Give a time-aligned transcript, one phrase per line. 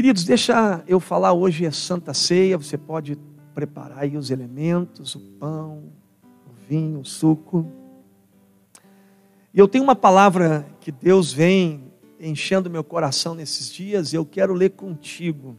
[0.00, 3.18] Queridos, deixa eu falar hoje é Santa Ceia, você pode
[3.54, 5.92] preparar aí os elementos, o pão,
[6.46, 7.70] o vinho, o suco.
[9.52, 14.24] E eu tenho uma palavra que Deus vem enchendo meu coração nesses dias, e eu
[14.24, 15.54] quero ler contigo.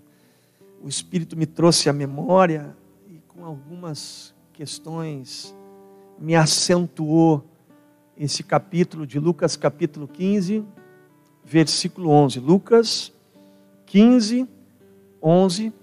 [0.82, 2.76] O Espírito me trouxe à memória
[3.08, 5.56] e com algumas questões
[6.18, 7.46] me acentuou
[8.18, 10.66] esse capítulo de Lucas, capítulo 15,
[11.46, 12.40] versículo 11.
[12.40, 13.14] Lucas
[13.92, 14.48] 15,
[15.22, 15.74] 11.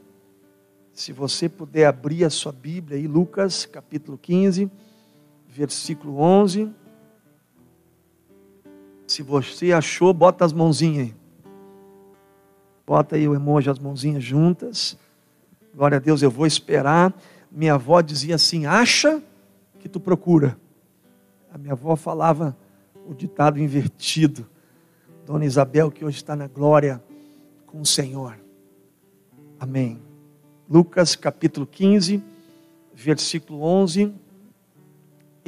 [0.95, 4.71] Se você puder abrir a sua Bíblia aí, Lucas capítulo 15,
[5.47, 6.73] versículo 11.
[9.07, 11.15] Se você achou, bota as mãozinhas aí.
[12.87, 14.97] Bota aí o emoji, as mãozinhas juntas.
[15.75, 17.15] Glória a Deus, eu vou esperar.
[17.53, 19.23] Minha avó dizia assim: acha
[19.81, 20.59] que tu procura.
[21.53, 22.57] A minha avó falava
[23.07, 24.49] o ditado invertido.
[25.27, 27.03] Dona Isabel, que hoje está na glória
[27.69, 28.39] com o Senhor.
[29.61, 30.03] Amém.
[30.69, 32.23] Lucas capítulo 15,
[32.93, 34.13] versículo 11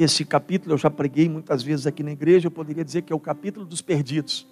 [0.03, 3.15] esse capítulo eu já preguei muitas vezes aqui na igreja, eu poderia dizer que é
[3.15, 4.47] o capítulo dos perdidos.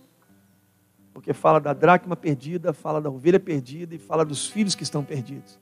[1.13, 5.03] Porque fala da dracma perdida, fala da ovelha perdida e fala dos filhos que estão
[5.03, 5.59] perdidos.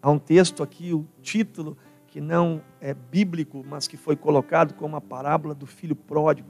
[0.00, 4.96] Há um texto aqui, o título, que não é bíblico, mas que foi colocado como
[4.96, 6.48] a parábola do filho pródigo.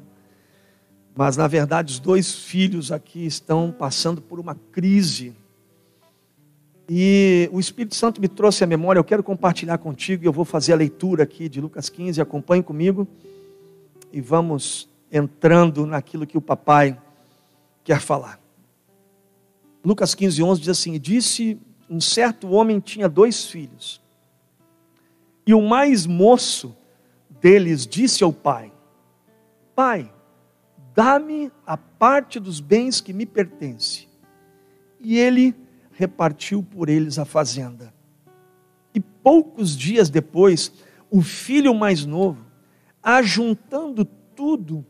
[1.17, 5.35] Mas na verdade, os dois filhos aqui estão passando por uma crise.
[6.87, 10.45] E o Espírito Santo me trouxe à memória, eu quero compartilhar contigo, e eu vou
[10.45, 13.09] fazer a leitura aqui de Lucas 15, acompanhe comigo,
[14.13, 17.01] e vamos entrando naquilo que o papai
[17.83, 18.39] quer falar.
[19.83, 24.03] Lucas 15, 11 diz assim: Disse um certo homem tinha dois filhos,
[25.47, 26.77] e o mais moço
[27.41, 28.71] deles disse ao pai:
[29.75, 30.13] Pai,
[30.97, 34.09] dá-me a parte dos bens que me pertence.
[34.99, 35.55] E ele
[35.93, 37.93] repartiu por eles a fazenda.
[38.95, 40.73] E poucos dias depois,
[41.11, 42.47] o filho mais novo,
[43.03, 44.87] ajuntando tudo,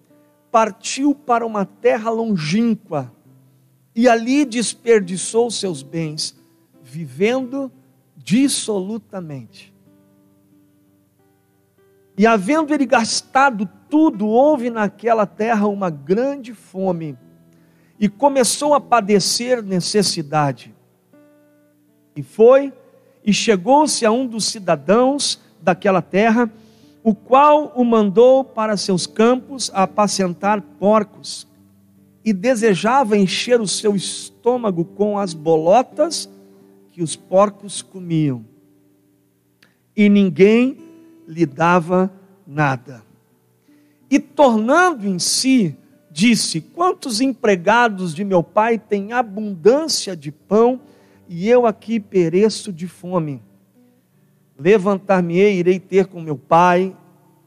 [0.49, 3.13] partiu para uma terra longínqua
[3.95, 6.39] e ali desperdiçou seus bens,
[6.85, 7.71] vivendo
[8.17, 9.75] dissolutamente.
[12.19, 17.17] E havendo ele gastado tudo, houve naquela terra uma grande fome,
[17.99, 20.75] e começou a padecer necessidade.
[22.15, 22.73] E foi
[23.25, 26.51] e chegou-se a um dos cidadãos daquela terra,
[27.03, 31.47] o qual o mandou para seus campos a apacentar porcos,
[32.25, 36.29] e desejava encher o seu estômago com as bolotas
[36.91, 38.45] que os porcos comiam.
[39.97, 40.86] E ninguém
[41.27, 42.11] lhe dava
[42.47, 43.03] nada.
[44.11, 45.77] E tornando em si,
[46.11, 50.81] disse: Quantos empregados de meu pai têm abundância de pão?
[51.29, 53.43] e eu aqui pereço de fome.
[54.59, 56.97] Levantar-me-ei, irei ter com meu pai,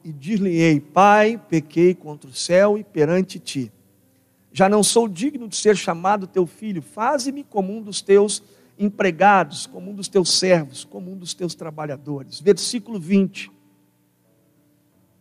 [0.04, 3.72] e dir-lhe-ei: Pai, pequei contra o céu e perante ti.
[4.52, 8.44] Já não sou digno de ser chamado teu filho, faze-me como um dos teus
[8.78, 12.40] empregados, como um dos teus servos, como um dos teus trabalhadores.
[12.40, 13.52] Versículo 20.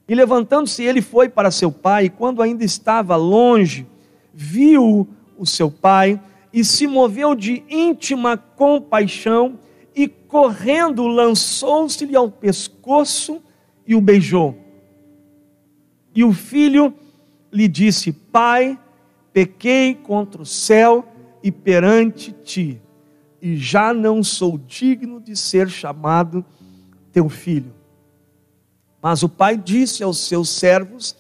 [0.09, 3.87] E levantando-se, ele foi para seu pai, e quando ainda estava longe,
[4.33, 6.21] viu o seu pai
[6.53, 9.59] e se moveu de íntima compaixão
[9.95, 13.43] e correndo lançou-se-lhe ao pescoço
[13.87, 14.57] e o beijou.
[16.15, 16.95] E o filho
[17.53, 18.79] lhe disse: Pai,
[19.33, 21.07] pequei contra o céu
[21.43, 22.81] e perante ti,
[23.43, 26.45] e já não sou digno de ser chamado
[27.13, 27.78] teu filho.
[29.03, 31.17] Mas o pai disse aos seus servos: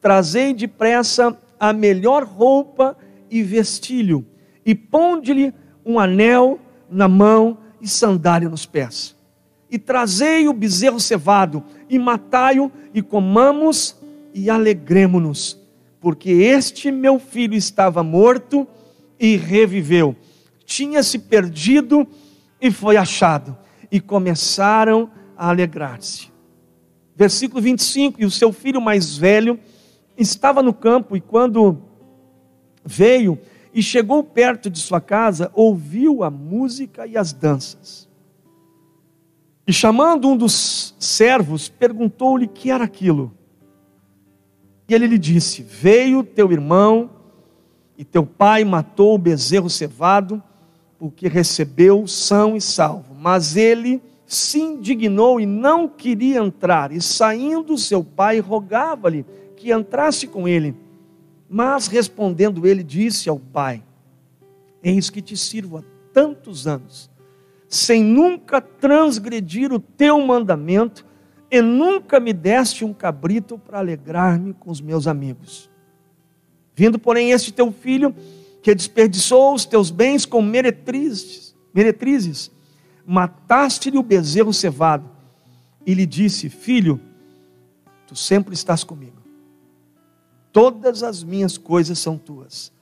[0.00, 2.96] Trazei depressa a melhor roupa
[3.30, 4.26] e vestilho
[4.64, 5.52] e ponde-lhe
[5.84, 6.58] um anel
[6.90, 9.16] na mão e sandália nos pés.
[9.70, 13.96] E trazei o bezerro cevado, e matai-o, e comamos
[14.34, 15.58] e alegremo-nos,
[16.00, 18.66] porque este meu filho estava morto
[19.18, 20.16] e reviveu,
[20.64, 22.06] tinha se perdido
[22.60, 23.56] e foi achado,
[23.90, 26.31] e começaram a alegrar-se.
[27.22, 29.56] Versículo 25: E o seu filho mais velho
[30.18, 31.78] estava no campo, e quando
[32.84, 33.38] veio,
[33.72, 38.08] e chegou perto de sua casa, ouviu a música e as danças.
[39.64, 43.32] E chamando um dos servos, perguntou-lhe que era aquilo.
[44.88, 47.08] E ele lhe disse: Veio teu irmão
[47.96, 50.42] e teu pai matou o bezerro cevado,
[50.98, 53.14] porque recebeu são e salvo.
[53.14, 54.02] Mas ele
[54.34, 56.90] se indignou e não queria entrar.
[56.90, 59.26] E saindo seu pai, rogava-lhe
[59.56, 60.74] que entrasse com ele.
[61.48, 63.82] Mas respondendo ele, disse ao pai:
[64.82, 65.84] Eis que te sirvo
[66.14, 67.10] tantos anos,
[67.68, 71.04] sem nunca transgredir o teu mandamento,
[71.50, 75.70] e nunca me deste um cabrito para alegrar-me com os meus amigos.
[76.74, 78.14] Vindo, porém, este teu filho,
[78.62, 82.50] que desperdiçou os teus bens com meretrizes, meretrizes
[83.06, 85.08] mataste-lhe o bezerro cevado,
[85.84, 87.00] e lhe disse: Filho,
[88.06, 89.22] tu sempre estás comigo,
[90.52, 92.72] todas as minhas coisas são tuas,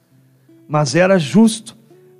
[0.68, 1.76] mas era justo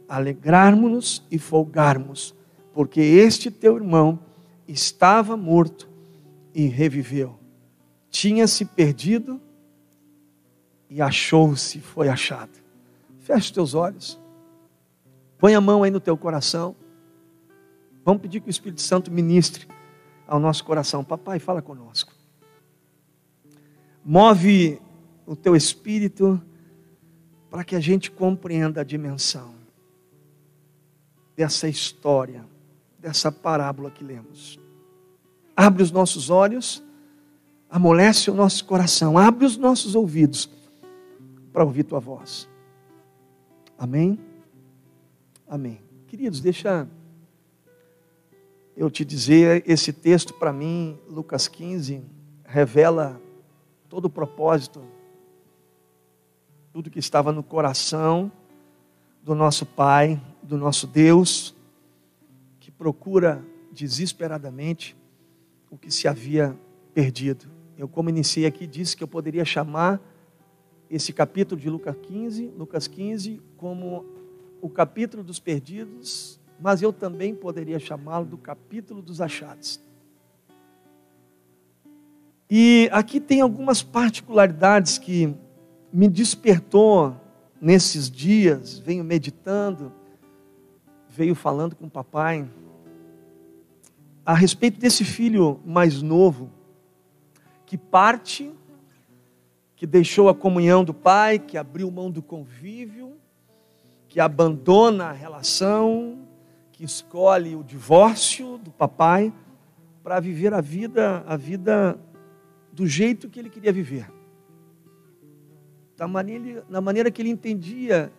[0.09, 2.35] alegrarmos-nos e folgarmos,
[2.73, 4.19] porque este teu irmão
[4.67, 5.89] estava morto
[6.55, 7.39] e reviveu,
[8.11, 9.41] tinha se perdido
[10.91, 12.51] e achou-se, foi achado.
[13.21, 14.19] Feche teus olhos.
[15.39, 16.75] Põe a mão aí no teu coração.
[18.05, 19.67] Vamos pedir que o Espírito Santo ministre
[20.27, 21.05] ao nosso coração.
[21.05, 22.13] Papai, fala conosco.
[24.05, 24.81] Move
[25.27, 26.41] o teu espírito
[27.51, 29.55] para que a gente compreenda a dimensão
[31.37, 32.45] dessa história,
[32.99, 34.59] dessa parábola que lemos.
[35.57, 36.83] Abre os nossos olhos,
[37.69, 40.49] amolece o nosso coração, abre os nossos ouvidos
[41.53, 42.49] para ouvir tua voz.
[43.77, 44.19] Amém?
[45.49, 45.81] Amém.
[46.07, 46.89] Queridos, deixa
[48.81, 52.03] eu te dizer, esse texto para mim, Lucas 15,
[52.43, 53.21] revela
[53.91, 54.83] todo o propósito,
[56.73, 58.33] tudo que estava no coração
[59.23, 61.55] do nosso Pai, do nosso Deus,
[62.59, 64.97] que procura desesperadamente
[65.71, 66.59] o que se havia
[66.95, 67.51] perdido.
[67.77, 70.01] Eu, como iniciei aqui, disse que eu poderia chamar
[70.89, 74.07] esse capítulo de Lucas 15, Lucas 15 como
[74.63, 79.81] o capítulo dos perdidos, mas eu também poderia chamá-lo do capítulo dos achados.
[82.49, 85.35] E aqui tem algumas particularidades que
[85.93, 87.17] me despertou
[87.61, 89.93] nesses dias, venho meditando,
[91.09, 92.49] veio falando com o papai
[94.25, 96.51] a respeito desse filho mais novo
[97.67, 98.53] que parte
[99.77, 103.17] que deixou a comunhão do pai, que abriu mão do convívio,
[104.09, 106.19] que abandona a relação,
[106.81, 109.31] que escolhe o divórcio do papai
[110.03, 112.01] para viver a vida, a vida
[112.73, 114.11] do jeito que ele queria viver.
[115.95, 118.11] Da maneira, da maneira que ele entendia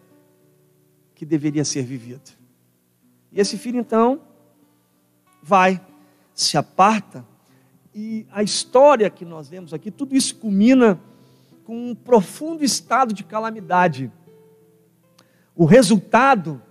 [1.16, 2.38] que deveria ser vivido.
[3.32, 4.22] E esse filho então
[5.42, 5.84] vai,
[6.32, 7.26] se aparta,
[7.96, 11.02] e a história que nós vemos aqui, tudo isso culmina
[11.64, 14.12] com um profundo estado de calamidade.
[15.56, 16.62] O resultado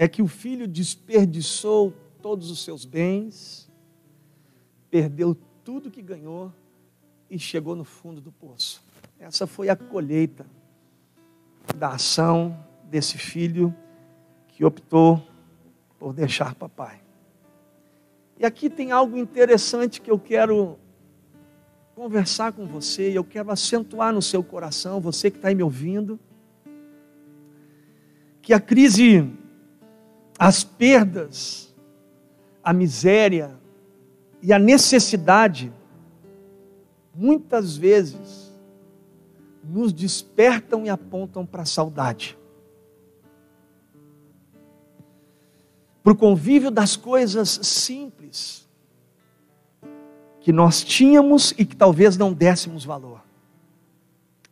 [0.00, 1.92] é que o filho desperdiçou
[2.22, 3.68] todos os seus bens,
[4.88, 6.52] perdeu tudo que ganhou
[7.28, 8.80] e chegou no fundo do poço.
[9.18, 10.46] Essa foi a colheita
[11.76, 13.74] da ação desse filho
[14.46, 15.20] que optou
[15.98, 17.00] por deixar papai.
[18.38, 20.78] E aqui tem algo interessante que eu quero
[21.96, 25.64] conversar com você e eu quero acentuar no seu coração, você que está aí me
[25.64, 26.20] ouvindo,
[28.40, 29.28] que a crise,
[30.38, 31.74] as perdas,
[32.62, 33.58] a miséria
[34.40, 35.72] e a necessidade,
[37.14, 38.52] muitas vezes,
[39.64, 42.38] nos despertam e apontam para a saudade.
[46.02, 48.66] Para o convívio das coisas simples
[50.40, 53.22] que nós tínhamos e que talvez não dessemos valor.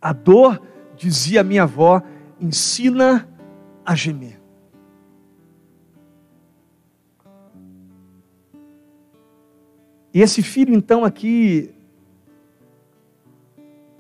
[0.03, 0.61] A dor,
[0.97, 2.03] dizia minha avó,
[2.41, 3.27] ensina
[3.85, 4.46] a gemer.
[10.17, 11.75] E esse filho, então, aqui,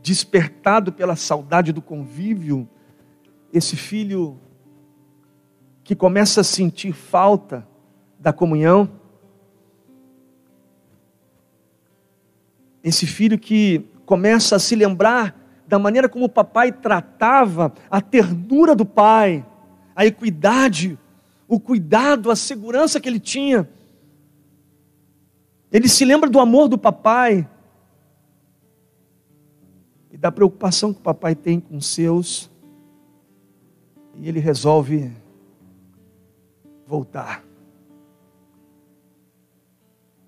[0.02, 2.66] despertado pela saudade do convívio,
[3.52, 4.40] esse filho
[5.84, 7.68] que começa a sentir falta
[8.18, 8.90] da comunhão,
[12.82, 18.74] Esse filho que começa a se lembrar da maneira como o papai tratava a ternura
[18.74, 19.44] do pai,
[19.94, 20.96] a equidade,
[21.46, 23.68] o cuidado, a segurança que ele tinha.
[25.76, 27.46] Ele se lembra do amor do papai
[30.10, 32.50] e da preocupação que o papai tem com os seus,
[34.14, 35.12] e ele resolve
[36.86, 37.44] voltar.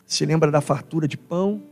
[0.05, 1.63] Se lembra da fartura de pão,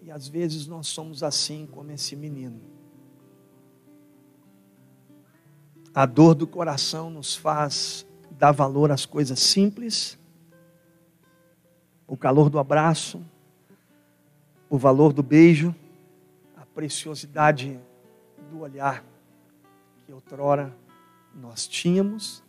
[0.00, 2.60] e às vezes nós somos assim como esse menino.
[5.92, 10.21] A dor do coração nos faz dar valor às coisas simples,
[12.12, 13.24] o calor do abraço,
[14.68, 15.74] o valor do beijo,
[16.54, 17.80] a preciosidade
[18.50, 19.02] do olhar
[20.04, 20.76] que outrora
[21.34, 22.44] nós tínhamos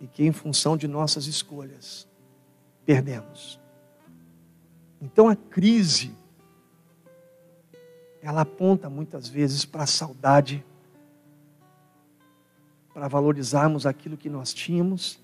[0.00, 2.06] e que, em função de nossas escolhas,
[2.86, 3.58] perdemos.
[5.02, 6.16] Então a crise,
[8.22, 10.64] ela aponta muitas vezes para a saudade,
[12.92, 15.18] para valorizarmos aquilo que nós tínhamos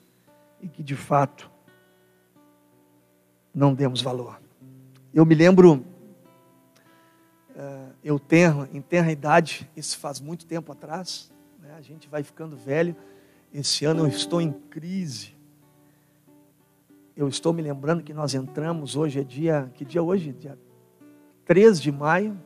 [0.60, 1.48] e que de fato
[3.54, 4.40] não demos valor.
[5.12, 5.84] Eu me lembro,
[7.54, 12.22] eh, eu tenho, em tenra idade, isso faz muito tempo atrás, né, a gente vai
[12.22, 12.94] ficando velho.
[13.52, 15.34] Esse ano eu estou em crise.
[17.16, 20.32] Eu estou me lembrando que nós entramos hoje, é dia, que dia hoje?
[20.32, 20.56] Dia
[21.44, 22.40] 3 de maio.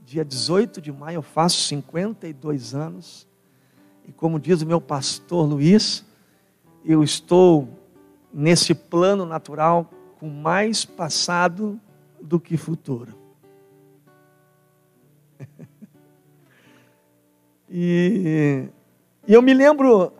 [0.00, 3.28] Dia 18 de maio eu faço 52 anos.
[4.08, 6.04] E como diz o meu pastor Luiz,
[6.84, 7.68] eu estou
[8.32, 9.88] nesse plano natural
[10.22, 11.80] com mais passado
[12.20, 13.12] do que futuro.
[17.68, 18.68] e,
[19.26, 20.12] e eu me lembro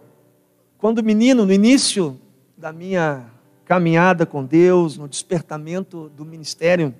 [0.77, 2.21] quando menino, no início
[2.57, 3.31] da minha
[3.65, 6.93] caminhada com Deus, no despertamento do ministério,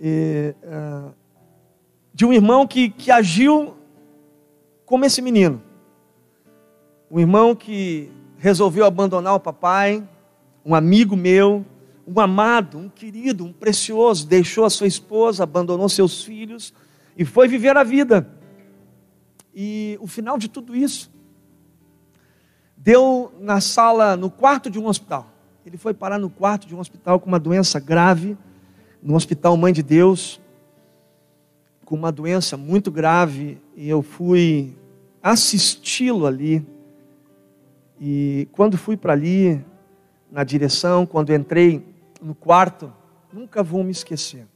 [0.00, 1.12] e, uh,
[2.14, 3.76] de um irmão que, que agiu
[4.86, 5.60] como esse menino.
[7.10, 10.02] Um irmão que resolveu abandonar o papai,
[10.64, 11.64] um amigo meu,
[12.06, 16.72] um amado, um querido, um precioso, deixou a sua esposa, abandonou seus filhos
[17.16, 18.28] e foi viver a vida.
[19.54, 21.10] E o final de tudo isso
[22.76, 25.26] deu na sala, no quarto de um hospital.
[25.66, 28.36] Ele foi parar no quarto de um hospital com uma doença grave,
[29.02, 30.40] no Hospital Mãe de Deus,
[31.84, 34.76] com uma doença muito grave, e eu fui
[35.22, 36.64] assisti-lo ali.
[38.00, 39.62] E quando fui para ali,
[40.30, 41.86] na direção, quando entrei
[42.20, 42.92] no quarto,
[43.32, 44.46] nunca vou me esquecer.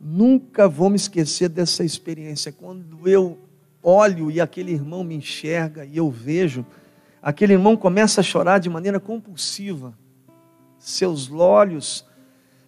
[0.00, 2.50] Nunca vou me esquecer dessa experiência.
[2.50, 3.38] Quando eu
[3.82, 6.64] olho e aquele irmão me enxerga e eu vejo,
[7.22, 9.92] aquele irmão começa a chorar de maneira compulsiva.
[10.78, 12.06] Seus olhos,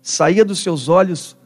[0.03, 1.37] saía dos seus olhos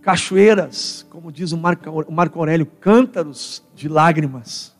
[0.00, 4.72] cachoeiras, como diz o Marco Aurélio, cântaros de lágrimas.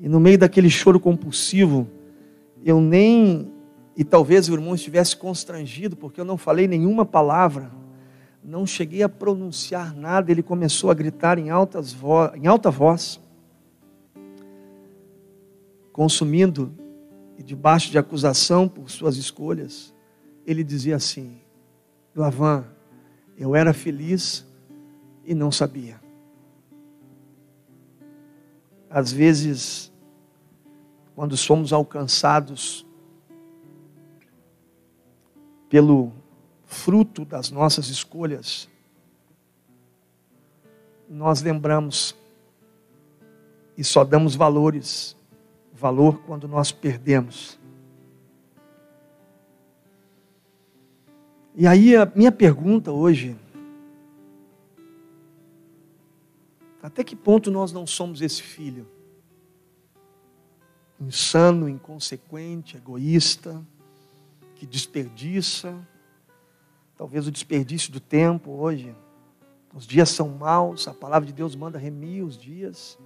[0.00, 1.86] E no meio daquele choro compulsivo,
[2.64, 3.52] eu nem,
[3.94, 7.70] e talvez o irmão estivesse constrangido, porque eu não falei nenhuma palavra,
[8.42, 13.20] não cheguei a pronunciar nada, ele começou a gritar em, altas vo em alta voz,
[15.92, 16.72] consumindo
[17.36, 19.94] e debaixo de acusação por suas escolhas,
[20.46, 21.38] ele dizia assim:
[22.16, 22.64] Lavan,
[23.36, 24.46] eu era feliz
[25.26, 26.00] e não sabia.
[28.88, 29.89] Às vezes,
[31.14, 32.86] quando somos alcançados
[35.68, 36.12] pelo
[36.64, 38.68] fruto das nossas escolhas,
[41.08, 42.16] nós lembramos
[43.76, 45.16] e só damos valores,
[45.72, 47.58] valor quando nós perdemos.
[51.54, 53.36] E aí a minha pergunta hoje,
[56.82, 58.86] até que ponto nós não somos esse filho?
[61.00, 63.60] Insano, inconsequente, egoísta,
[64.56, 65.74] que desperdiça,
[66.96, 68.94] talvez o desperdício do tempo hoje.
[69.74, 72.98] Os dias são maus, a palavra de Deus manda remir os dias,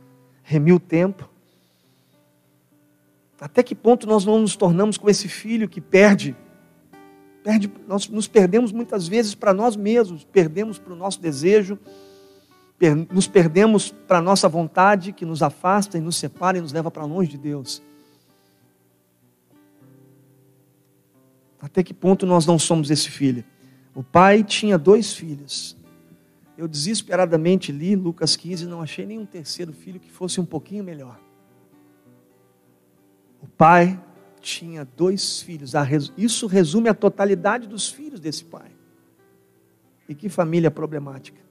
[0.42, 1.28] remir o tempo.
[3.40, 6.36] Até que ponto nós não nos tornamos com esse filho que perde?
[7.44, 11.78] perde nós nos perdemos muitas vezes para nós mesmos, perdemos para o nosso desejo,
[13.10, 16.90] nos perdemos para a nossa vontade, que nos afasta e nos separa e nos leva
[16.90, 17.82] para longe de Deus.
[21.60, 23.44] Até que ponto nós não somos esse filho?
[23.94, 25.76] O pai tinha dois filhos.
[26.58, 30.84] Eu desesperadamente li Lucas 15 e não achei nenhum terceiro filho que fosse um pouquinho
[30.84, 31.18] melhor.
[33.40, 34.00] O pai
[34.40, 35.72] tinha dois filhos.
[36.18, 38.70] Isso resume a totalidade dos filhos desse pai.
[40.08, 41.43] E que família problemática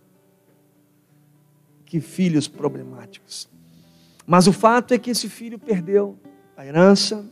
[1.94, 3.48] que filhos problemáticos.
[4.26, 6.18] Mas o fato é que esse filho perdeu
[6.58, 7.24] a herança,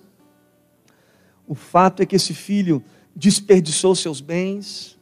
[1.47, 2.83] o fato é que esse filho
[3.15, 4.99] desperdiçou seus bens.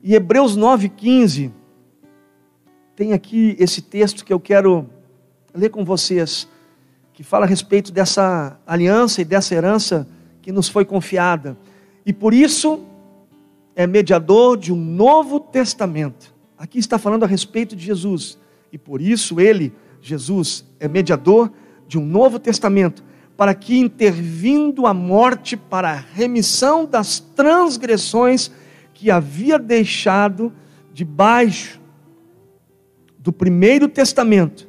[0.00, 1.50] E Hebreus 9,15
[2.94, 4.88] tem aqui esse texto que eu quero
[5.52, 6.48] ler com vocês,
[7.12, 10.06] que fala a respeito dessa aliança e dessa herança
[10.40, 11.58] que nos foi confiada.
[12.06, 12.86] E por isso
[13.74, 18.38] é mediador de um novo testamento Aqui está falando a respeito de Jesus.
[18.72, 21.52] E por isso ele, Jesus, é mediador
[21.86, 23.04] de um novo testamento,
[23.36, 28.50] para que, intervindo a morte para a remissão das transgressões
[28.94, 30.52] que havia deixado
[30.92, 31.78] debaixo
[33.18, 34.66] do primeiro testamento,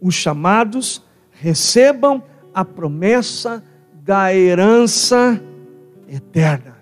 [0.00, 2.22] os chamados recebam
[2.54, 5.42] a promessa da herança
[6.08, 6.79] eterna.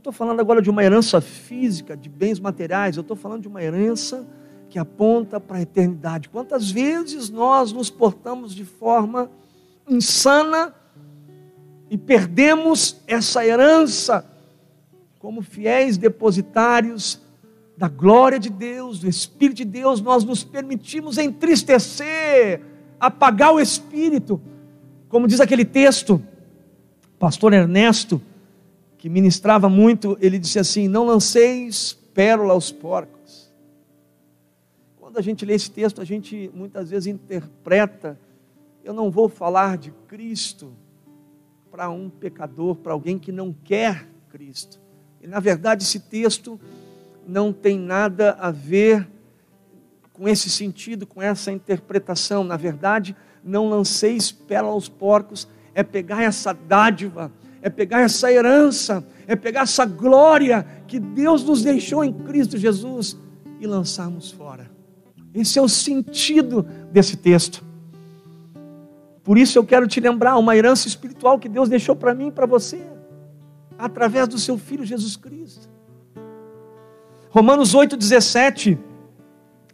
[0.00, 3.62] Estou falando agora de uma herança física, de bens materiais, eu estou falando de uma
[3.62, 4.26] herança
[4.68, 6.28] que aponta para a eternidade.
[6.28, 9.30] Quantas vezes nós nos portamos de forma
[9.88, 10.74] insana
[11.90, 14.24] e perdemos essa herança
[15.18, 17.20] como fiéis depositários
[17.76, 22.62] da glória de Deus, do Espírito de Deus, nós nos permitimos entristecer,
[22.98, 24.40] apagar o Espírito,
[25.08, 26.22] como diz aquele texto,
[27.18, 28.20] pastor Ernesto,
[29.00, 33.50] que ministrava muito, ele disse assim: Não lanceis pérola aos porcos.
[35.00, 38.20] Quando a gente lê esse texto, a gente muitas vezes interpreta,
[38.84, 40.70] eu não vou falar de Cristo
[41.70, 44.78] para um pecador, para alguém que não quer Cristo.
[45.22, 46.60] E na verdade esse texto
[47.26, 49.08] não tem nada a ver
[50.12, 52.44] com esse sentido, com essa interpretação.
[52.44, 59.04] Na verdade, não lanceis pérola aos porcos, é pegar essa dádiva, é pegar essa herança,
[59.26, 63.16] é pegar essa glória que Deus nos deixou em Cristo Jesus
[63.60, 64.70] e lançarmos fora.
[65.34, 67.64] Esse é o sentido desse texto.
[69.22, 72.32] Por isso eu quero te lembrar uma herança espiritual que Deus deixou para mim e
[72.32, 72.82] para você
[73.78, 75.68] através do seu Filho Jesus Cristo.
[77.30, 78.78] Romanos 8,17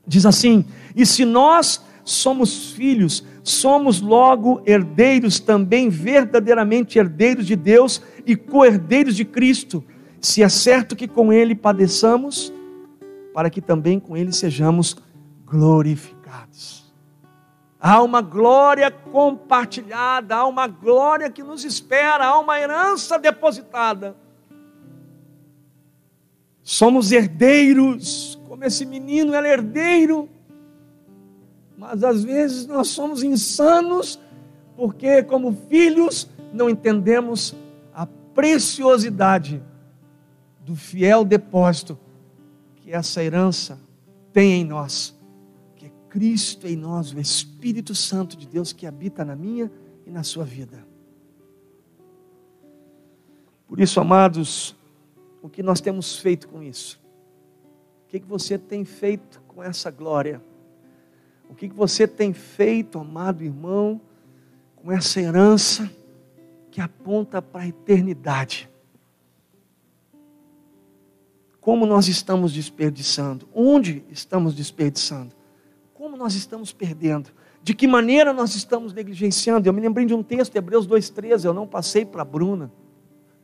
[0.06, 0.64] diz assim:
[0.94, 9.14] E se nós somos filhos, somos logo herdeiros também, verdadeiramente herdeiros de Deus e co-herdeiros
[9.14, 9.84] de Cristo,
[10.20, 12.52] se é certo que com Ele padeçamos,
[13.32, 14.96] para que também com Ele sejamos
[15.44, 16.92] glorificados.
[17.78, 24.16] Há uma glória compartilhada, há uma glória que nos espera, há uma herança depositada.
[26.64, 30.28] Somos herdeiros, como esse menino é herdeiro,
[31.76, 34.19] mas às vezes nós somos insanos,
[34.76, 37.54] porque, como filhos, não entendemos
[37.93, 39.62] a preciosidade
[40.65, 41.99] do fiel depósito
[42.76, 43.78] que essa herança
[44.32, 45.17] tem em nós.
[46.17, 49.71] Cristo em nós, o Espírito Santo de Deus que habita na minha
[50.06, 50.82] e na sua vida.
[53.69, 54.75] Por isso, amados,
[55.43, 56.99] o que nós temos feito com isso?
[58.04, 60.43] O que, que você tem feito com essa glória?
[61.49, 64.00] O que, você tem feito, amado irmão,
[64.76, 65.91] com essa herança
[66.71, 68.69] que aponta para a eternidade?
[71.61, 73.49] Como nós estamos desperdiçando?
[73.54, 75.35] Onde estamos desperdiçando?
[75.97, 77.30] como nós estamos perdendo,
[77.63, 79.69] de que maneira nós estamos negligenciando.
[79.69, 82.71] Eu me lembrei de um texto, Hebreus 2,13, eu não passei para a Bruna.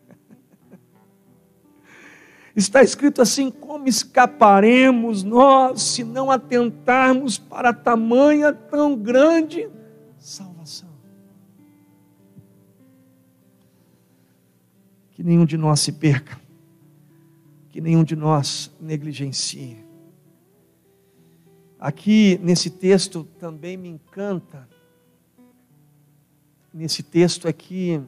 [2.54, 3.50] Está escrito assim:
[3.82, 9.68] como escaparemos nós se não atentarmos para tamanha tão grande
[10.16, 10.88] salvação?
[15.10, 16.40] Que nenhum de nós se perca,
[17.70, 19.84] que nenhum de nós negligencie.
[21.76, 24.68] Aqui nesse texto também me encanta,
[26.72, 28.00] nesse texto aqui,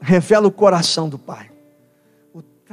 [0.00, 1.50] revela o coração do pai,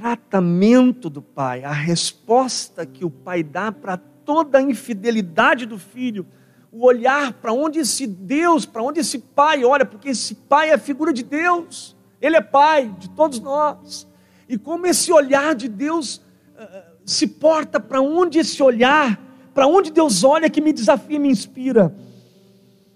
[0.01, 6.25] tratamento do pai, a resposta que o pai dá para toda a infidelidade do filho,
[6.71, 10.73] o olhar para onde esse Deus, para onde esse pai olha, porque esse pai é
[10.73, 14.07] a figura de Deus, ele é pai de todos nós,
[14.49, 16.19] e como esse olhar de Deus
[17.05, 19.21] se porta para onde esse olhar,
[19.53, 21.95] para onde Deus olha que me desafia e me inspira.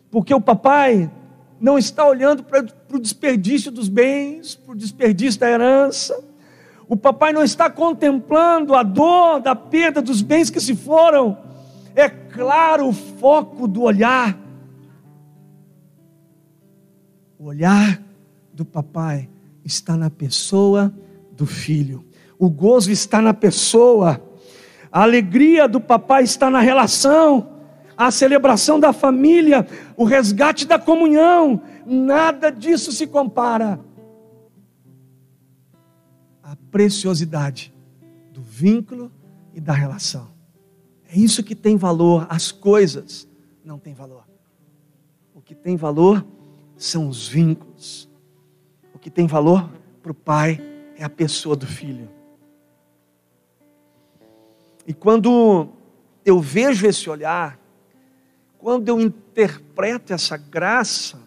[0.10, 1.12] Porque o papai
[1.60, 6.35] não está olhando para o desperdício dos bens, para o desperdício da herança.
[6.88, 11.38] O papai não está contemplando a dor da perda dos bens que se foram.
[11.96, 14.38] É claro o foco do olhar.
[17.40, 18.02] O olhar
[18.54, 19.30] do papai
[19.64, 20.94] está na pessoa
[21.32, 22.06] do filho.
[22.38, 24.22] O gozo está na pessoa,
[24.92, 27.50] a alegria do papai está na relação,
[27.98, 33.80] a celebração da família, o resgate da comunhão, nada disso se compara
[36.46, 37.74] à preciosidade
[38.32, 39.12] do vínculo
[39.54, 40.30] e da relação.
[41.10, 43.28] É isso que tem valor, as coisas
[43.64, 44.28] não têm valor.
[45.34, 46.24] O que tem valor
[46.78, 48.08] são os vínculos.
[48.94, 49.68] O que tem valor
[50.04, 50.62] para o pai
[50.96, 52.08] é a pessoa do filho.
[54.86, 55.68] E quando
[56.24, 57.60] eu vejo esse olhar,
[58.60, 61.20] quando eu interpreto essa graça,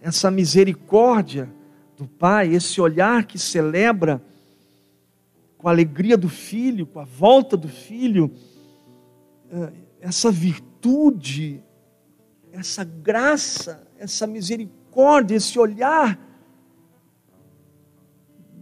[0.00, 1.52] essa misericórdia
[1.96, 4.22] do Pai, esse olhar que celebra
[5.58, 8.30] com a alegria do filho, com a volta do filho,
[9.50, 11.62] eh, essa virtude,
[12.52, 16.18] essa graça, essa misericórdia, esse olhar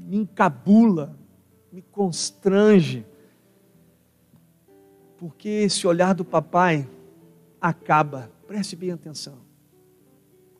[0.06, 1.18] me encabula,
[1.72, 3.06] me constrange,
[5.16, 6.88] porque esse olhar do papai
[7.60, 9.38] acaba, preste bem atenção.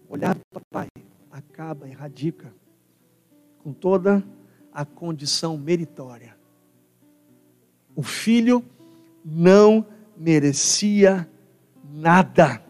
[0.08, 0.88] O olhar do papai
[1.30, 2.52] acaba, erradica
[3.58, 4.24] com toda
[4.74, 6.36] a condição meritória.
[7.94, 8.64] O filho
[9.24, 11.28] não merecia
[11.92, 12.60] nada.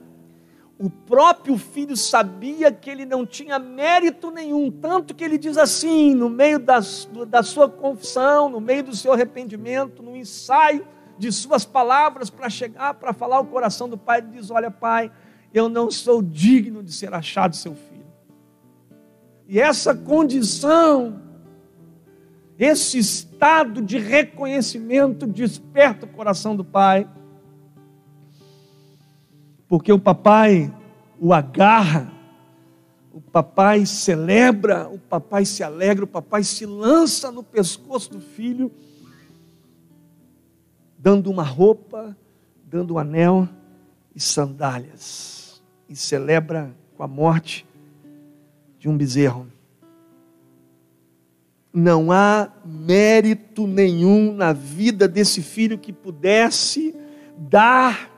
[0.78, 6.14] O próprio filho sabia que ele não tinha mérito nenhum, tanto que ele diz assim,
[6.14, 10.86] no meio das, da sua confissão, no meio do seu arrependimento, no ensaio
[11.16, 15.10] de suas palavras para chegar, para falar o coração do pai, ele diz: Olha, pai,
[15.52, 18.04] eu não sou digno de ser achado seu filho.
[19.46, 21.20] E essa condição,
[22.58, 27.08] esse estado de reconhecimento desperta o coração do pai,
[29.66, 30.72] porque o papai
[31.18, 32.12] o agarra,
[33.12, 38.70] o papai celebra, o papai se alegra, o papai se lança no pescoço do filho,
[40.98, 42.16] dando uma roupa,
[42.66, 43.48] dando um anel
[44.14, 47.66] e sandálias, e celebra com a morte
[48.78, 49.46] de um bezerro.
[51.74, 56.94] Não há mérito nenhum na vida desse filho que pudesse
[57.36, 58.10] dar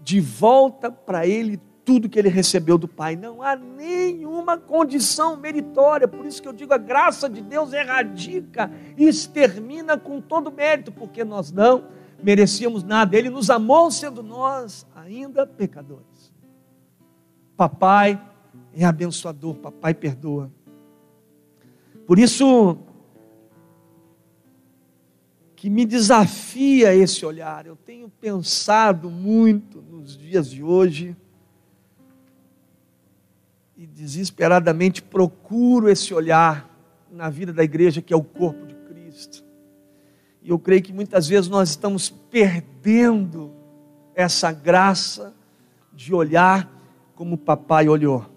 [0.00, 3.14] de volta para ele tudo que ele recebeu do Pai.
[3.14, 6.08] Não há nenhuma condição meritória.
[6.08, 10.90] Por isso que eu digo, a graça de Deus erradica e extermina com todo mérito,
[10.90, 11.84] porque nós não
[12.20, 13.16] merecíamos nada.
[13.16, 16.32] Ele nos amou sendo nós ainda pecadores.
[17.56, 18.20] Papai
[18.74, 20.50] é abençoador, papai perdoa.
[22.06, 22.78] Por isso
[25.56, 27.66] que me desafia esse olhar.
[27.66, 31.16] Eu tenho pensado muito nos dias de hoje
[33.76, 36.70] e desesperadamente procuro esse olhar
[37.10, 39.44] na vida da igreja que é o corpo de Cristo.
[40.40, 43.52] E eu creio que muitas vezes nós estamos perdendo
[44.14, 45.34] essa graça
[45.92, 46.70] de olhar
[47.16, 48.35] como o papai olhou.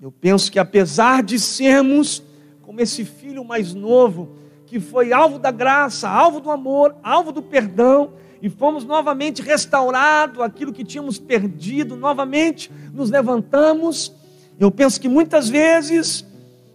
[0.00, 2.22] Eu penso que apesar de sermos
[2.62, 7.42] como esse filho mais novo, que foi alvo da graça, alvo do amor, alvo do
[7.42, 14.12] perdão, e fomos novamente restaurados aquilo que tínhamos perdido, novamente nos levantamos.
[14.58, 16.26] Eu penso que muitas vezes,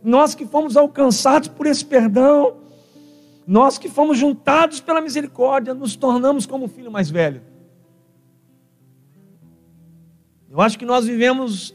[0.04, 2.56] nós que fomos alcançados por esse perdão,
[3.46, 7.42] nós que fomos juntados pela misericórdia, nos tornamos como o filho mais velho.
[10.50, 11.74] Eu acho que nós vivemos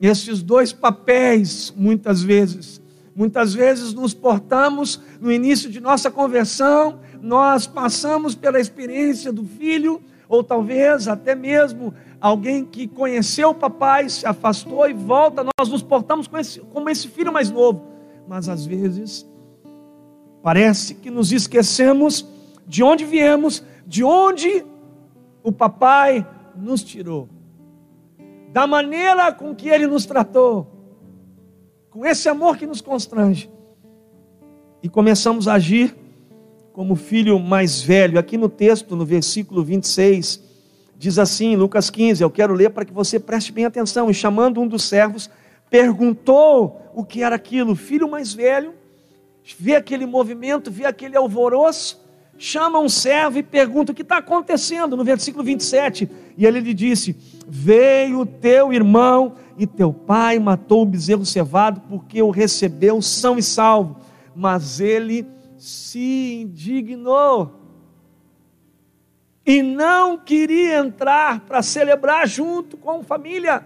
[0.00, 2.80] esses dois papéis muitas vezes.
[3.14, 10.00] Muitas vezes nos portamos no início de nossa conversão, nós passamos pela experiência do filho,
[10.28, 15.82] ou talvez até mesmo alguém que conheceu o papai, se afastou e volta, nós nos
[15.82, 17.84] portamos como esse, como esse filho mais novo.
[18.28, 19.26] Mas às vezes,
[20.40, 22.24] parece que nos esquecemos
[22.68, 24.64] de onde viemos, de onde
[25.42, 27.28] o papai nos tirou
[28.58, 30.66] da maneira com que Ele nos tratou,
[31.90, 33.48] com esse amor que nos constrange,
[34.82, 35.94] e começamos a agir
[36.72, 38.18] como filho mais velho.
[38.18, 40.42] Aqui no texto, no versículo 26,
[40.96, 44.10] diz assim, Lucas 15, eu quero ler para que você preste bem atenção.
[44.10, 45.30] E chamando um dos servos,
[45.70, 47.76] perguntou o que era aquilo.
[47.76, 48.74] Filho mais velho
[49.56, 52.04] vê aquele movimento, vê aquele alvoroço,
[52.38, 56.08] chama um servo e pergunta o que está acontecendo, no versículo 27.
[56.36, 62.22] E ele lhe disse: Veio teu irmão e teu pai matou o bezerro cevado, porque
[62.22, 63.96] o recebeu são e salvo.
[64.34, 65.26] Mas ele
[65.58, 67.58] se indignou
[69.44, 73.64] e não queria entrar para celebrar junto com a família.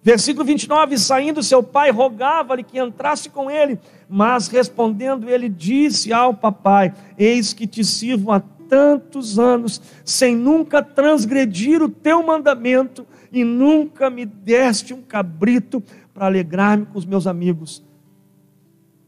[0.00, 6.34] Versículo 29: Saindo seu pai, rogava-lhe que entrasse com ele, mas respondendo, ele disse ao
[6.34, 13.44] papai: Eis que te sirvo há tantos anos, sem nunca transgredir o teu mandamento, e
[13.44, 17.82] nunca me deste um cabrito para alegrar-me com os meus amigos.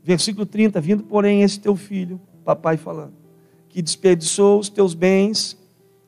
[0.03, 3.15] Versículo 30: Vindo, porém, esse teu filho, papai falando,
[3.69, 5.57] que desperdiçou os teus bens,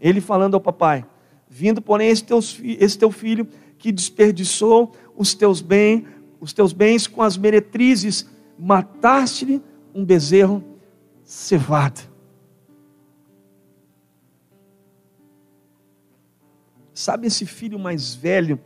[0.01, 1.05] ele falando ao papai:
[1.49, 3.47] Vindo, porém, esse, teus, esse teu filho
[3.79, 6.05] que desperdiçou os teus bens,
[6.41, 8.27] os teus bens com as meretrizes,
[8.59, 9.63] mataste-lhe
[9.95, 10.65] um bezerro
[11.23, 12.01] cevado.
[16.93, 18.61] Sabe esse filho mais velho,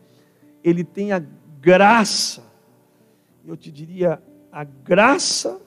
[0.65, 1.23] ele tem a
[1.61, 2.43] graça,
[3.47, 5.61] eu te diria, a graça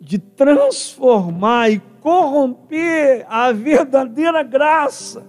[0.00, 5.26] de transformar e corromper a verdadeira graça,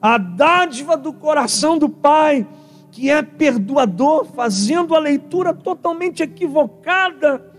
[0.00, 2.46] a dádiva do coração do Pai,
[2.90, 7.54] que é perdoador, fazendo a leitura totalmente equivocada.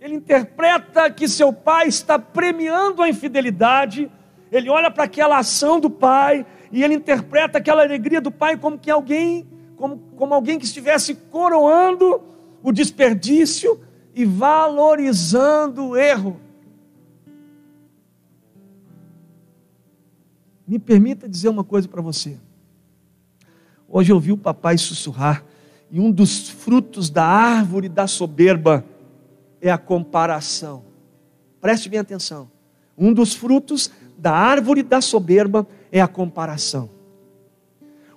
[0.00, 4.10] Ele interpreta que seu pai está premiando a infidelidade,
[4.50, 8.78] ele olha para aquela ação do pai e ele interpreta aquela alegria do pai como
[8.78, 9.46] que alguém,
[9.76, 12.22] como, como alguém que estivesse coroando
[12.62, 13.80] o desperdício
[14.14, 16.40] e valorizando o erro.
[20.66, 22.38] Me permita dizer uma coisa para você.
[23.96, 25.44] Hoje eu vi o papai sussurrar,
[25.88, 28.84] e um dos frutos da árvore da soberba
[29.60, 30.82] é a comparação.
[31.60, 32.50] Preste bem atenção.
[32.98, 36.90] Um dos frutos da árvore da soberba é a comparação.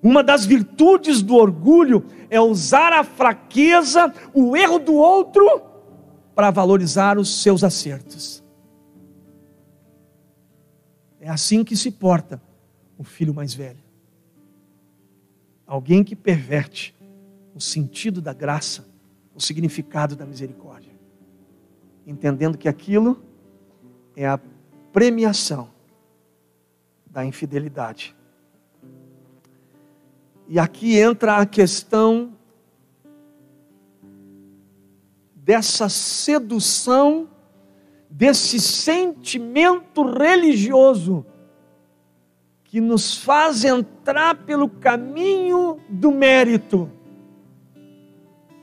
[0.02, 5.62] Uma das virtudes do orgulho é usar a fraqueza, o erro do outro,
[6.34, 8.44] para valorizar os seus acertos.
[11.22, 12.42] É assim que se porta
[12.98, 13.87] o filho mais velho.
[15.68, 16.96] Alguém que perverte
[17.54, 18.88] o sentido da graça,
[19.36, 20.94] o significado da misericórdia,
[22.06, 23.22] entendendo que aquilo
[24.16, 24.40] é a
[24.94, 25.70] premiação
[27.06, 28.16] da infidelidade.
[30.48, 32.34] E aqui entra a questão
[35.36, 37.30] dessa sedução,
[38.10, 41.26] desse sentimento religioso
[42.78, 46.88] que nos faz entrar pelo caminho do mérito,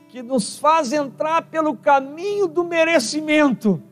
[0.07, 3.83] que nos faz entrar pelo caminho do merecimento.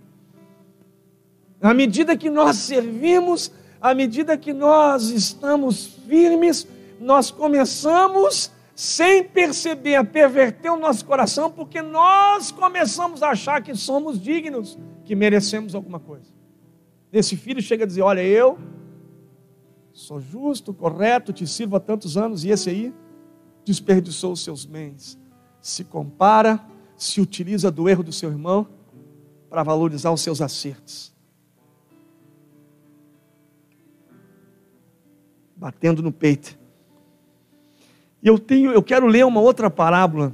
[1.62, 6.65] À medida que nós servimos, à medida que nós estamos firmes,
[7.01, 13.75] nós começamos sem perceber, a perverter o nosso coração, porque nós começamos a achar que
[13.75, 16.31] somos dignos, que merecemos alguma coisa.
[17.12, 18.57] Esse filho chega a dizer: Olha, eu
[19.93, 22.93] sou justo, correto, te sirvo há tantos anos, e esse aí
[23.63, 25.17] desperdiçou os seus bens.
[25.62, 26.62] Se compara,
[26.97, 28.67] se utiliza do erro do seu irmão
[29.49, 31.13] para valorizar os seus acertos.
[35.56, 36.62] Batendo no peito
[38.23, 40.34] e eu tenho, eu quero ler uma outra parábola.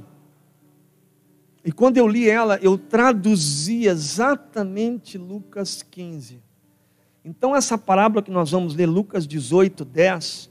[1.64, 6.40] E quando eu li ela, eu traduzi exatamente Lucas 15.
[7.24, 10.50] Então essa parábola que nós vamos ler, Lucas 18, 10,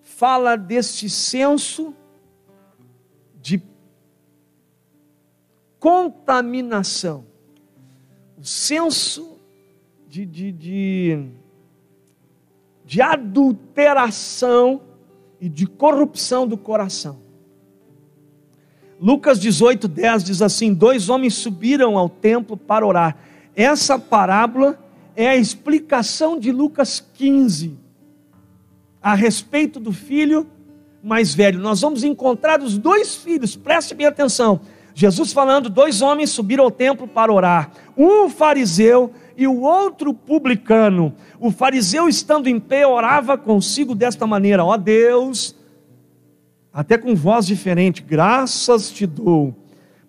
[0.00, 1.94] fala desse senso
[3.40, 3.62] de
[5.78, 7.24] contaminação,
[8.38, 9.38] o senso
[10.08, 11.28] de, de, de,
[12.84, 14.82] de adulteração
[15.40, 17.20] e de corrupção do coração.
[19.00, 23.16] Lucas 18, 10 diz assim: Dois homens subiram ao templo para orar.
[23.56, 24.78] Essa parábola
[25.20, 27.76] é a explicação de Lucas 15
[29.02, 30.46] a respeito do filho
[31.02, 31.60] mais velho.
[31.60, 34.62] Nós vamos encontrar os dois filhos, preste bem atenção.
[34.94, 41.14] Jesus falando: dois homens subiram ao templo para orar, um fariseu e o outro publicano.
[41.38, 45.54] O fariseu, estando em pé, orava consigo desta maneira: Ó Deus,
[46.72, 49.54] até com voz diferente, graças te dou,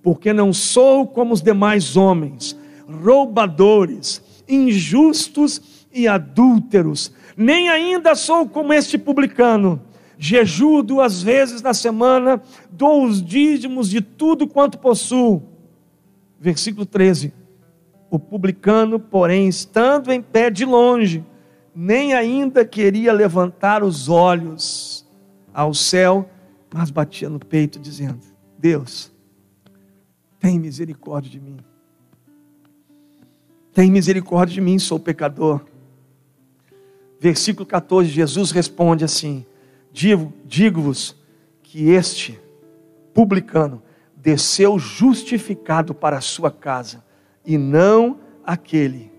[0.01, 8.73] porque não sou como os demais homens, roubadores, injustos e adúlteros, nem ainda sou como
[8.73, 9.81] este publicano.
[10.17, 15.41] Jejuo duas vezes na semana, dou os dízimos de tudo quanto possuo.
[16.39, 17.33] Versículo 13
[18.11, 21.25] o publicano, porém, estando em pé de longe,
[21.73, 25.09] nem ainda queria levantar os olhos
[25.53, 26.29] ao céu,
[26.73, 28.19] mas batia no peito, dizendo:
[28.59, 29.09] Deus,
[30.37, 31.57] tem misericórdia de mim.
[33.73, 35.61] Tem misericórdia de mim, sou pecador.
[37.19, 39.45] Versículo 14, Jesus responde assim:
[39.93, 41.15] Digo-vos
[41.63, 42.39] que este
[43.13, 43.81] publicano
[44.15, 47.03] desceu justificado para a sua casa
[47.45, 49.11] e não aquele,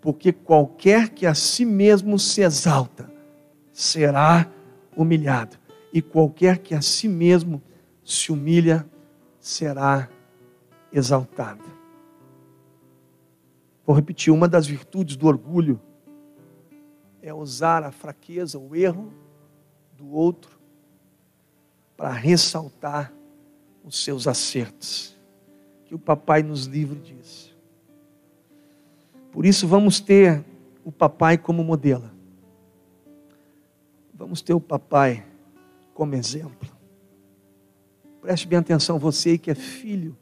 [0.00, 3.10] porque qualquer que a si mesmo se exalta
[3.72, 4.50] será
[4.96, 5.56] humilhado,
[5.92, 7.62] e qualquer que a si mesmo
[8.04, 8.86] se humilha
[9.38, 10.08] será
[10.92, 11.79] exaltado.
[13.90, 15.80] Vou repetir: uma das virtudes do orgulho
[17.20, 19.12] é usar a fraqueza, o erro
[19.96, 20.60] do outro
[21.96, 23.12] para ressaltar
[23.82, 25.18] os seus acertos.
[25.86, 27.58] Que o papai nos livre disso.
[29.32, 30.44] Por isso, vamos ter
[30.84, 32.08] o papai como modelo.
[34.14, 35.26] Vamos ter o papai
[35.94, 36.70] como exemplo.
[38.20, 40.16] Preste bem atenção, você que é filho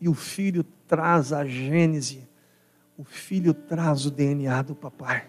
[0.00, 2.28] E o filho traz a gênese,
[2.96, 5.28] o filho traz o DNA do papai.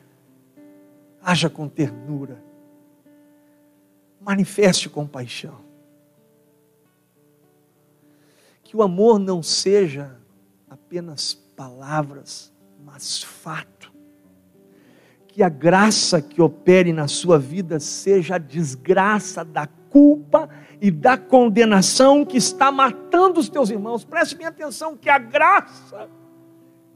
[1.21, 2.41] Haja com ternura,
[4.21, 5.65] manifeste compaixão.
[8.63, 10.15] Que o amor não seja
[10.69, 12.51] apenas palavras,
[12.83, 13.91] mas fato.
[15.27, 20.49] Que a graça que opere na sua vida seja a desgraça da culpa
[20.81, 24.03] e da condenação que está matando os teus irmãos.
[24.03, 26.09] Preste bem atenção que a graça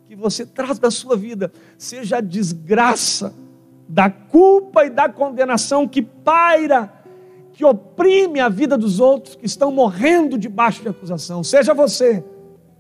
[0.08, 3.34] que você traz da sua vida seja a desgraça
[3.88, 6.92] da culpa e da condenação que paira,
[7.54, 11.44] que oprime a vida dos outros que estão morrendo debaixo de acusação.
[11.44, 12.24] Seja você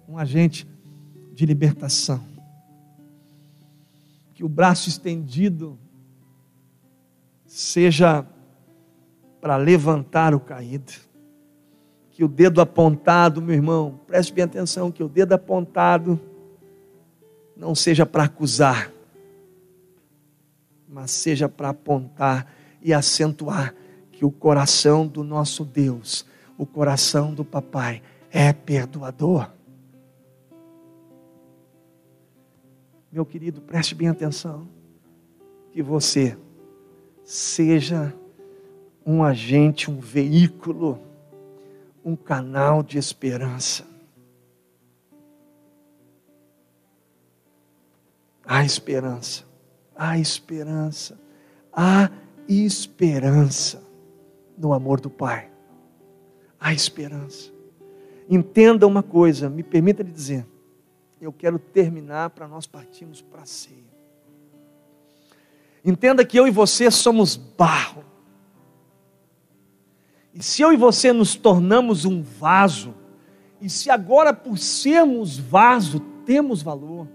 [0.07, 0.67] um agente
[1.33, 2.21] de libertação.
[4.33, 5.79] Que o braço estendido
[7.45, 8.25] seja
[9.41, 10.93] para levantar o caído.
[12.11, 16.19] Que o dedo apontado, meu irmão, preste bem atenção, que o dedo apontado
[17.57, 18.91] não seja para acusar,
[20.87, 23.73] mas seja para apontar e acentuar
[24.11, 26.25] que o coração do nosso Deus,
[26.57, 29.49] o coração do Papai, é perdoador.
[33.11, 34.67] Meu querido, preste bem atenção,
[35.71, 36.37] que você
[37.23, 38.13] seja
[39.05, 40.99] um agente, um veículo,
[42.03, 43.85] um canal de esperança.
[48.45, 49.45] Há esperança,
[49.95, 51.19] há esperança,
[51.71, 52.09] há
[52.47, 53.81] esperança
[54.57, 55.49] no amor do Pai.
[56.59, 57.51] Há esperança.
[58.29, 60.45] Entenda uma coisa, me permita lhe dizer.
[61.19, 63.91] Eu quero terminar para nós partirmos para a ceia.
[65.83, 68.03] Entenda que eu e você somos barro.
[70.33, 72.93] E se eu e você nos tornamos um vaso,
[73.59, 77.07] e se agora por sermos vaso temos valor,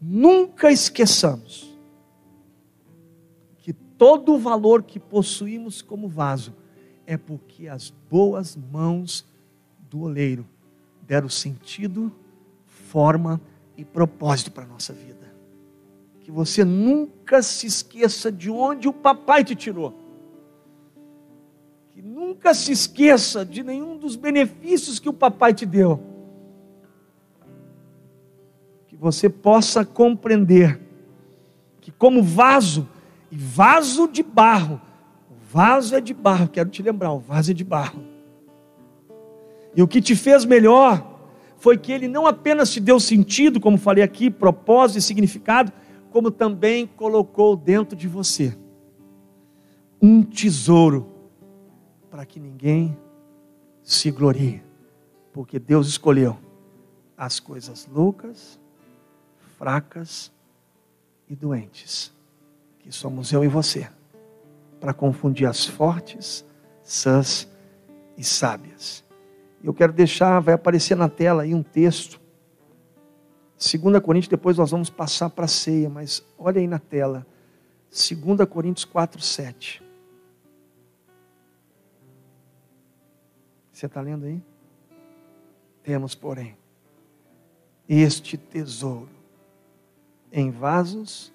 [0.00, 1.72] nunca esqueçamos
[3.58, 6.54] que todo o valor que possuímos como vaso
[7.06, 9.24] é porque as boas mãos
[9.88, 10.46] do oleiro
[11.06, 12.12] deram sentido,
[12.66, 13.40] forma
[13.76, 15.31] e propósito para a nossa vida
[16.22, 19.94] que você nunca se esqueça de onde o papai te tirou.
[21.90, 26.00] Que nunca se esqueça de nenhum dos benefícios que o papai te deu.
[28.86, 30.80] Que você possa compreender
[31.80, 32.88] que, como vaso,
[33.30, 34.80] e vaso de barro,
[35.28, 38.04] o vaso é de barro, quero te lembrar, o vaso é de barro.
[39.74, 41.04] E o que te fez melhor
[41.56, 45.72] foi que ele não apenas te deu sentido, como falei aqui, propósito e significado,
[46.12, 48.56] como também colocou dentro de você
[50.00, 51.10] um tesouro
[52.10, 52.96] para que ninguém
[53.82, 54.62] se glorie,
[55.32, 56.36] porque Deus escolheu
[57.16, 58.60] as coisas loucas,
[59.56, 60.30] fracas
[61.28, 62.12] e doentes,
[62.80, 63.88] que somos eu e você,
[64.80, 66.44] para confundir as fortes,
[66.82, 67.48] sãs
[68.18, 69.02] e sábias.
[69.64, 72.20] Eu quero deixar, vai aparecer na tela aí um texto
[73.62, 77.24] 2 Coríntios, depois nós vamos passar para a ceia, mas olha aí na tela.
[77.90, 79.82] 2 Coríntios 4, 7.
[83.72, 84.42] Você está lendo aí?
[85.84, 86.56] Temos, porém,
[87.88, 89.10] este tesouro
[90.32, 91.32] em vasos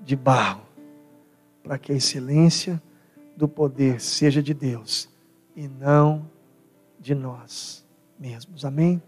[0.00, 0.62] de barro,
[1.62, 2.82] para que a excelência
[3.36, 5.08] do poder seja de Deus
[5.54, 6.28] e não
[6.98, 7.84] de nós
[8.18, 8.64] mesmos.
[8.64, 9.00] Amém?